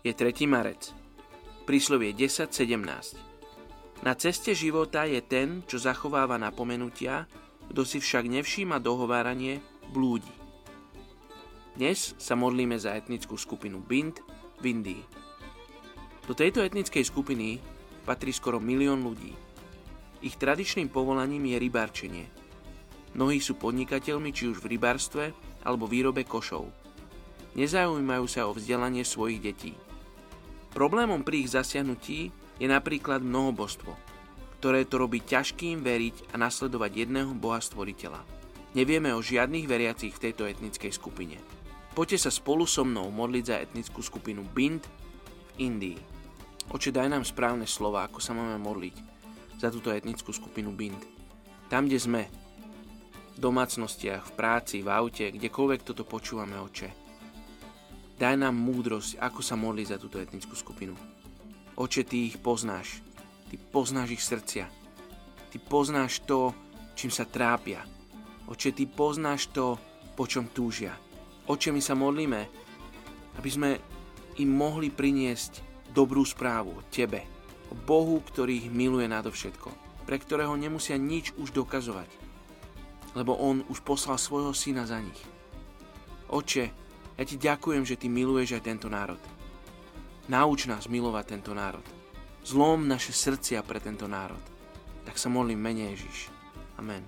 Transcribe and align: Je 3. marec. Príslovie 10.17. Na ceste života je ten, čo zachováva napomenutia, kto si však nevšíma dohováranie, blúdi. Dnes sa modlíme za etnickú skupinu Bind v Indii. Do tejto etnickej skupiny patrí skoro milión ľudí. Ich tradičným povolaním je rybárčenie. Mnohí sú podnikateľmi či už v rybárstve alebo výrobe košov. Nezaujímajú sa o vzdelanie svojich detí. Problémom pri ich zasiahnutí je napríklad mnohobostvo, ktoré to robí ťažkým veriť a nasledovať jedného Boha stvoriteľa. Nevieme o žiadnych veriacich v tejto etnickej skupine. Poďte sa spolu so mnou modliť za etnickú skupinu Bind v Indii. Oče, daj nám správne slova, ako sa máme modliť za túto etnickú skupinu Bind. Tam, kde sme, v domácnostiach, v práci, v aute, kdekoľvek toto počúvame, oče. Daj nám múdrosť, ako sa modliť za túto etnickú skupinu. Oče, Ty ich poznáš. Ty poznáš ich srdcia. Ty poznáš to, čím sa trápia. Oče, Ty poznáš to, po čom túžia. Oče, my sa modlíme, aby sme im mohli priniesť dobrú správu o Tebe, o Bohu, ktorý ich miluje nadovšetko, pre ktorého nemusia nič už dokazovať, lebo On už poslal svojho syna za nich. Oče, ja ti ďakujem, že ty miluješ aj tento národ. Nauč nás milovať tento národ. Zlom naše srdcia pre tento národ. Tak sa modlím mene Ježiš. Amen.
Je 0.00 0.16
3. 0.16 0.48
marec. 0.48 0.96
Príslovie 1.68 2.16
10.17. 2.16 3.20
Na 4.00 4.16
ceste 4.16 4.56
života 4.56 5.04
je 5.04 5.20
ten, 5.20 5.60
čo 5.68 5.76
zachováva 5.76 6.40
napomenutia, 6.40 7.28
kto 7.68 7.84
si 7.84 8.00
však 8.00 8.24
nevšíma 8.24 8.80
dohováranie, 8.80 9.60
blúdi. 9.92 10.32
Dnes 11.76 12.16
sa 12.16 12.32
modlíme 12.32 12.80
za 12.80 12.96
etnickú 12.96 13.36
skupinu 13.36 13.84
Bind 13.84 14.24
v 14.64 14.72
Indii. 14.72 15.04
Do 16.24 16.32
tejto 16.32 16.64
etnickej 16.64 17.04
skupiny 17.04 17.60
patrí 18.08 18.32
skoro 18.32 18.56
milión 18.56 19.04
ľudí. 19.04 19.36
Ich 20.24 20.40
tradičným 20.40 20.88
povolaním 20.88 21.44
je 21.44 21.60
rybárčenie. 21.60 22.26
Mnohí 23.12 23.36
sú 23.36 23.52
podnikateľmi 23.60 24.32
či 24.32 24.48
už 24.48 24.64
v 24.64 24.80
rybárstve 24.80 25.36
alebo 25.60 25.84
výrobe 25.84 26.24
košov. 26.24 26.72
Nezaujímajú 27.52 28.24
sa 28.24 28.48
o 28.48 28.56
vzdelanie 28.56 29.04
svojich 29.04 29.44
detí. 29.44 29.76
Problémom 30.70 31.26
pri 31.26 31.42
ich 31.42 31.50
zasiahnutí 31.50 32.30
je 32.62 32.68
napríklad 32.70 33.24
mnohobostvo, 33.26 33.90
ktoré 34.62 34.86
to 34.86 35.02
robí 35.02 35.18
ťažkým 35.18 35.82
veriť 35.82 36.30
a 36.30 36.38
nasledovať 36.38 37.06
jedného 37.06 37.32
Boha 37.34 37.58
stvoriteľa. 37.58 38.22
Nevieme 38.78 39.10
o 39.10 39.18
žiadnych 39.18 39.66
veriacich 39.66 40.14
v 40.14 40.30
tejto 40.30 40.46
etnickej 40.46 40.94
skupine. 40.94 41.42
Poďte 41.90 42.22
sa 42.22 42.30
spolu 42.30 42.70
so 42.70 42.86
mnou 42.86 43.10
modliť 43.10 43.44
za 43.44 43.56
etnickú 43.58 43.98
skupinu 43.98 44.46
Bind 44.46 44.86
v 44.86 45.50
Indii. 45.66 45.98
Oče, 46.70 46.94
daj 46.94 47.10
nám 47.10 47.26
správne 47.26 47.66
slova, 47.66 48.06
ako 48.06 48.22
sa 48.22 48.30
máme 48.30 48.62
modliť 48.62 48.96
za 49.58 49.74
túto 49.74 49.90
etnickú 49.90 50.30
skupinu 50.30 50.70
Bind. 50.70 51.02
Tam, 51.66 51.90
kde 51.90 51.98
sme, 51.98 52.22
v 53.34 53.38
domácnostiach, 53.42 54.22
v 54.22 54.32
práci, 54.38 54.86
v 54.86 54.88
aute, 54.94 55.34
kdekoľvek 55.34 55.80
toto 55.82 56.06
počúvame, 56.06 56.54
oče. 56.62 57.09
Daj 58.20 58.36
nám 58.36 58.52
múdrosť, 58.52 59.16
ako 59.16 59.40
sa 59.40 59.56
modliť 59.56 59.86
za 59.88 59.96
túto 59.96 60.20
etnickú 60.20 60.52
skupinu. 60.52 60.92
Oče, 61.72 62.04
Ty 62.04 62.16
ich 62.20 62.36
poznáš. 62.36 63.00
Ty 63.48 63.56
poznáš 63.72 64.12
ich 64.12 64.20
srdcia. 64.20 64.68
Ty 65.48 65.56
poznáš 65.64 66.20
to, 66.28 66.52
čím 66.92 67.08
sa 67.08 67.24
trápia. 67.24 67.80
Oče, 68.44 68.76
Ty 68.76 68.84
poznáš 68.92 69.48
to, 69.48 69.80
po 70.20 70.28
čom 70.28 70.52
túžia. 70.52 70.92
Oče, 71.48 71.72
my 71.72 71.80
sa 71.80 71.96
modlíme, 71.96 72.40
aby 73.40 73.48
sme 73.48 73.80
im 74.36 74.52
mohli 74.52 74.92
priniesť 74.92 75.64
dobrú 75.88 76.20
správu 76.20 76.76
o 76.76 76.86
Tebe, 76.92 77.24
o 77.72 77.74
Bohu, 77.74 78.20
ktorý 78.20 78.60
ich 78.60 78.68
miluje 78.68 79.08
nadovšetko, 79.08 79.72
pre 80.04 80.20
ktorého 80.20 80.60
nemusia 80.60 81.00
nič 81.00 81.32
už 81.40 81.56
dokazovať, 81.56 82.12
lebo 83.16 83.32
On 83.40 83.64
už 83.72 83.80
poslal 83.80 84.20
svojho 84.20 84.52
syna 84.52 84.84
za 84.84 85.00
nich. 85.00 85.24
Oče, 86.28 86.89
ja 87.20 87.28
ti 87.28 87.36
ďakujem, 87.36 87.84
že 87.84 88.00
ty 88.00 88.08
miluješ 88.08 88.56
aj 88.56 88.64
tento 88.64 88.88
národ. 88.88 89.20
Nauč 90.32 90.64
nás 90.64 90.88
milovať 90.88 91.36
tento 91.36 91.52
národ. 91.52 91.84
Zlom 92.40 92.88
naše 92.88 93.12
srdcia 93.12 93.60
pre 93.60 93.76
tento 93.76 94.08
národ. 94.08 94.40
Tak 95.04 95.20
sa 95.20 95.28
modlím 95.28 95.60
mene 95.60 95.92
Ježiš. 95.92 96.32
Amen. 96.80 97.04